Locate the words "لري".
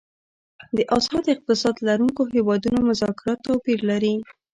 3.89-4.13